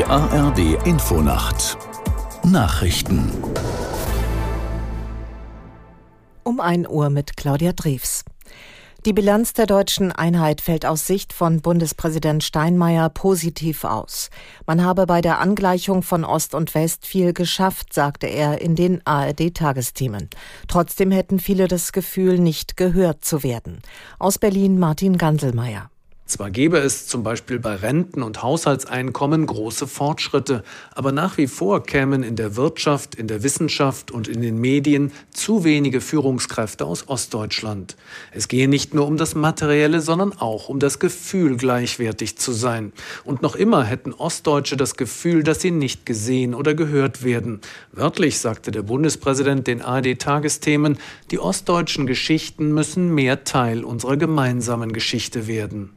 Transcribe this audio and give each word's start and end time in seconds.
Die 0.00 0.06
ARD 0.06 0.86
Infonacht 0.86 1.76
Nachrichten 2.42 3.30
Um 6.42 6.58
1 6.58 6.88
Uhr 6.88 7.10
mit 7.10 7.36
Claudia 7.36 7.74
Drews. 7.74 8.24
Die 9.04 9.12
Bilanz 9.12 9.52
der 9.52 9.66
deutschen 9.66 10.10
Einheit 10.10 10.62
fällt 10.62 10.86
aus 10.86 11.06
Sicht 11.06 11.34
von 11.34 11.60
Bundespräsident 11.60 12.42
Steinmeier 12.42 13.10
positiv 13.10 13.84
aus. 13.84 14.30
Man 14.64 14.82
habe 14.82 15.04
bei 15.04 15.20
der 15.20 15.38
Angleichung 15.38 16.02
von 16.02 16.24
Ost 16.24 16.54
und 16.54 16.74
West 16.74 17.04
viel 17.04 17.34
geschafft, 17.34 17.92
sagte 17.92 18.26
er 18.26 18.62
in 18.62 18.76
den 18.76 19.06
ARD-Tagesthemen. 19.06 20.30
Trotzdem 20.66 21.10
hätten 21.10 21.38
viele 21.38 21.68
das 21.68 21.92
Gefühl, 21.92 22.38
nicht 22.38 22.78
gehört 22.78 23.22
zu 23.22 23.42
werden. 23.42 23.82
Aus 24.18 24.38
Berlin 24.38 24.78
Martin 24.78 25.18
Ganselmeier. 25.18 25.90
Zwar 26.30 26.52
gäbe 26.52 26.78
es 26.78 27.08
zum 27.08 27.24
Beispiel 27.24 27.58
bei 27.58 27.74
Renten 27.74 28.22
und 28.22 28.40
Haushaltseinkommen 28.40 29.46
große 29.46 29.88
Fortschritte, 29.88 30.62
aber 30.94 31.10
nach 31.10 31.38
wie 31.38 31.48
vor 31.48 31.82
kämen 31.82 32.22
in 32.22 32.36
der 32.36 32.54
Wirtschaft, 32.54 33.16
in 33.16 33.26
der 33.26 33.42
Wissenschaft 33.42 34.12
und 34.12 34.28
in 34.28 34.40
den 34.40 34.56
Medien 34.56 35.10
zu 35.32 35.64
wenige 35.64 36.00
Führungskräfte 36.00 36.86
aus 36.86 37.08
Ostdeutschland. 37.08 37.96
Es 38.30 38.46
gehe 38.46 38.68
nicht 38.68 38.94
nur 38.94 39.08
um 39.08 39.16
das 39.16 39.34
Materielle, 39.34 40.00
sondern 40.00 40.32
auch 40.38 40.68
um 40.68 40.78
das 40.78 41.00
Gefühl, 41.00 41.56
gleichwertig 41.56 42.38
zu 42.38 42.52
sein. 42.52 42.92
Und 43.24 43.42
noch 43.42 43.56
immer 43.56 43.82
hätten 43.82 44.14
Ostdeutsche 44.14 44.76
das 44.76 44.94
Gefühl, 44.94 45.42
dass 45.42 45.60
sie 45.60 45.72
nicht 45.72 46.06
gesehen 46.06 46.54
oder 46.54 46.74
gehört 46.74 47.24
werden. 47.24 47.60
Wörtlich 47.90 48.38
sagte 48.38 48.70
der 48.70 48.82
Bundespräsident 48.82 49.66
den 49.66 49.82
ARD-Tagesthemen, 49.82 50.96
die 51.32 51.40
ostdeutschen 51.40 52.06
Geschichten 52.06 52.72
müssen 52.72 53.12
mehr 53.12 53.42
Teil 53.42 53.82
unserer 53.82 54.16
gemeinsamen 54.16 54.92
Geschichte 54.92 55.48
werden. 55.48 55.96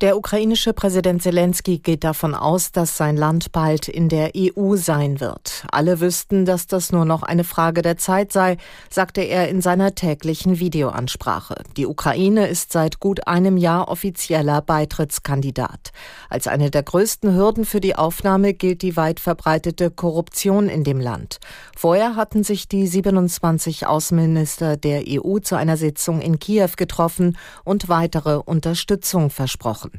Der 0.00 0.16
ukrainische 0.16 0.72
Präsident 0.72 1.22
Zelensky 1.22 1.78
geht 1.78 2.02
davon 2.02 2.34
aus, 2.34 2.72
dass 2.72 2.96
sein 2.96 3.16
Land 3.16 3.52
bald 3.52 3.86
in 3.86 4.08
der 4.08 4.32
EU 4.36 4.74
sein 4.74 5.20
wird. 5.20 5.64
Alle 5.70 6.00
wüssten, 6.00 6.44
dass 6.44 6.66
das 6.66 6.90
nur 6.90 7.04
noch 7.04 7.22
eine 7.22 7.44
Frage 7.44 7.82
der 7.82 7.96
Zeit 7.98 8.32
sei, 8.32 8.56
sagte 8.90 9.20
er 9.20 9.48
in 9.48 9.60
seiner 9.60 9.94
täglichen 9.94 10.58
Videoansprache. 10.58 11.62
Die 11.76 11.86
Ukraine 11.86 12.48
ist 12.48 12.72
seit 12.72 12.98
gut 12.98 13.28
einem 13.28 13.56
Jahr 13.56 13.88
offizieller 13.88 14.60
Beitrittskandidat. 14.60 15.92
Als 16.28 16.48
eine 16.48 16.70
der 16.70 16.82
größten 16.82 17.36
Hürden 17.36 17.64
für 17.64 17.80
die 17.80 17.94
Aufnahme 17.94 18.54
gilt 18.54 18.82
die 18.82 18.96
weit 18.96 19.20
verbreitete 19.20 19.90
Korruption 19.90 20.68
in 20.68 20.82
dem 20.82 20.98
Land. 20.98 21.38
Vorher 21.76 22.16
hatten 22.16 22.42
sich 22.42 22.66
die 22.66 22.88
27 22.88 23.86
Außenminister 23.86 24.76
der 24.76 25.04
EU 25.06 25.38
zu 25.38 25.54
einer 25.54 25.76
Sitzung 25.76 26.20
in 26.20 26.40
Kiew 26.40 26.70
getroffen 26.76 27.38
und 27.64 27.88
weitere 27.88 28.36
Unterstützung 28.36 29.30
versprochen. 29.30 29.91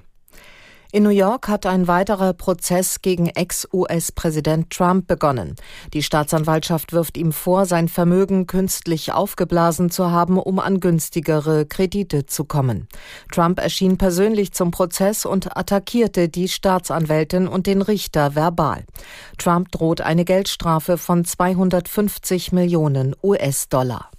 In 0.95 1.01
New 1.01 1.09
York 1.09 1.47
hat 1.47 1.65
ein 1.65 1.87
weiterer 1.87 2.33
Prozess 2.33 3.01
gegen 3.01 3.25
Ex-US-Präsident 3.25 4.69
Trump 4.69 5.07
begonnen. 5.07 5.55
Die 5.91 6.03
Staatsanwaltschaft 6.03 6.93
wirft 6.93 7.17
ihm 7.17 7.31
vor, 7.31 7.65
sein 7.65 7.87
Vermögen 7.87 8.45
künstlich 8.45 9.11
aufgeblasen 9.11 9.89
zu 9.89 10.11
haben, 10.11 10.37
um 10.37 10.59
an 10.59 10.79
günstigere 10.79 11.65
Kredite 11.65 12.27
zu 12.27 12.45
kommen. 12.45 12.87
Trump 13.31 13.59
erschien 13.59 13.97
persönlich 13.97 14.51
zum 14.51 14.69
Prozess 14.69 15.25
und 15.25 15.57
attackierte 15.57 16.29
die 16.29 16.47
Staatsanwältin 16.47 17.47
und 17.47 17.65
den 17.65 17.81
Richter 17.81 18.35
verbal. 18.35 18.85
Trump 19.39 19.71
droht 19.71 20.01
eine 20.01 20.25
Geldstrafe 20.25 20.99
von 20.99 21.25
250 21.25 22.51
Millionen 22.51 23.15
US-Dollar. 23.23 24.11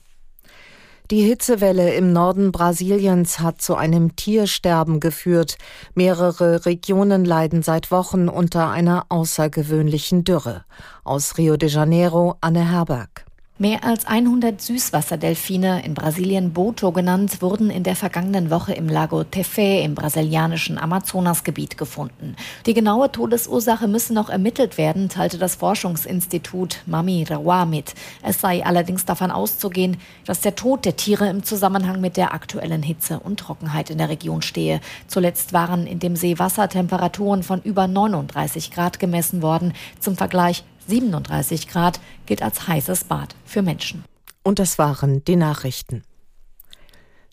Die 1.11 1.21
Hitzewelle 1.21 1.93
im 1.97 2.15
Norden 2.15 2.51
Brasiliens 2.51 3.39
hat 3.39 3.61
zu 3.61 3.75
einem 3.75 4.17
Tiersterben 4.17 5.01
geführt. 5.01 5.59
Mehrere 5.95 6.65
Regionen 6.65 7.27
leiden 7.27 7.63
seit 7.63 7.91
Wochen 7.91 8.31
unter 8.31 8.71
einer 8.71 9.05
außergewöhnlichen 9.11 10.25
Dürre. 10.25 10.65
Aus 11.05 11.37
Rio 11.37 11.59
de 11.59 11.69
Janeiro 11.69 12.37
Anne 12.41 12.71
Herberg. 12.71 13.27
Mehr 13.57 13.85
als 13.85 14.05
100 14.05 14.61
Süßwasserdelfine, 14.61 15.85
in 15.85 15.95
Brasilien 15.95 16.53
Boto 16.53 16.91
genannt, 16.91 17.41
wurden 17.41 17.71
in 17.71 17.85
der 17.85 17.95
vergangenen 17.95 18.51
Woche 18.51 18.73
im 18.73 18.89
Lago 18.89 19.21
Tefé 19.21 19.81
im 19.85 19.95
brasilianischen 19.95 20.77
Amazonasgebiet 20.77 21.79
gefunden. 21.79 22.35
Die 22.67 22.75
genaue 22.75 23.13
Todesursache 23.13 23.87
müsse 23.87 24.13
noch 24.13 24.29
ermittelt 24.29 24.77
werden, 24.77 25.09
teilte 25.09 25.39
das 25.39 25.55
Forschungsinstitut 25.55 26.83
Mami 26.87 27.27
Rawa 27.31 27.65
mit. 27.65 27.95
Es 28.25 28.41
sei 28.41 28.67
allerdings 28.67 29.05
davon 29.05 29.31
auszugehen, 29.31 29.99
dass 30.27 30.41
der 30.41 30.57
Tod 30.57 30.85
der 30.85 30.97
Tiere 30.97 31.29
im 31.29 31.45
Zusammenhang 31.45 32.01
mit 32.01 32.17
der 32.17 32.35
aktuellen 32.35 32.83
Hitze 32.83 33.21
und 33.21 33.39
Trockenheit 33.39 33.89
in 33.89 33.99
der 33.99 34.09
Region 34.09 34.43
stehe. 34.43 34.81
Zuletzt 35.07 35.53
waren 35.53 35.87
in 35.87 36.01
dem 36.01 36.17
See 36.17 36.41
Wassertemperaturen 36.41 37.45
von 37.45 37.63
über 37.63 37.87
39 37.87 38.73
Grad 38.73 38.99
gemessen 38.99 39.43
worden. 39.43 39.75
Zum 40.01 40.17
Vergleich 40.17 40.65
37 40.87 41.69
Grad 41.69 42.01
gilt 42.27 42.43
als 42.43 42.69
heißes 42.69 43.05
Bad 43.05 43.35
für 43.45 43.63
Menschen. 43.63 44.05
Und 44.43 44.59
das 44.59 44.79
waren 44.79 45.25
die 45.25 45.37
Nachrichten. 45.37 46.03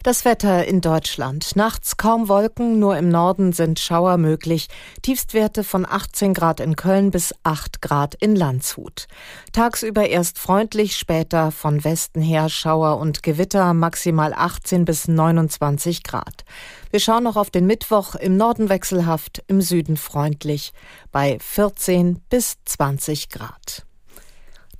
Das 0.03 0.25
Wetter 0.25 0.65
in 0.65 0.81
Deutschland. 0.81 1.55
Nachts 1.55 1.95
kaum 1.95 2.27
Wolken, 2.27 2.79
nur 2.79 2.97
im 2.97 3.09
Norden 3.09 3.53
sind 3.53 3.77
Schauer 3.77 4.17
möglich. 4.17 4.67
Tiefstwerte 5.03 5.63
von 5.63 5.85
18 5.85 6.33
Grad 6.33 6.59
in 6.59 6.75
Köln 6.75 7.11
bis 7.11 7.35
8 7.43 7.83
Grad 7.83 8.15
in 8.15 8.35
Landshut. 8.35 9.07
Tagsüber 9.51 10.09
erst 10.09 10.39
freundlich, 10.39 10.97
später 10.97 11.51
von 11.51 11.83
Westen 11.83 12.19
her 12.19 12.49
Schauer 12.49 12.97
und 12.97 13.21
Gewitter, 13.21 13.75
maximal 13.75 14.33
18 14.33 14.85
bis 14.85 15.07
29 15.07 16.01
Grad. 16.01 16.45
Wir 16.89 16.99
schauen 16.99 17.23
noch 17.23 17.35
auf 17.35 17.51
den 17.51 17.67
Mittwoch, 17.67 18.15
im 18.15 18.37
Norden 18.37 18.69
wechselhaft, 18.69 19.43
im 19.45 19.61
Süden 19.61 19.97
freundlich, 19.97 20.73
bei 21.11 21.37
14 21.39 22.21
bis 22.27 22.55
20 22.65 23.29
Grad. 23.29 23.85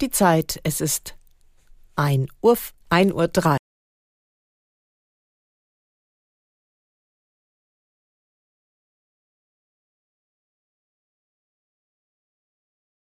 Die 0.01 0.09
Zeit, 0.09 0.59
es 0.63 0.81
ist 0.81 1.13
1 1.95 2.27
Uhr, 2.41 2.57
1 2.89 3.13
Uhr 3.13 3.27
3. 3.27 3.60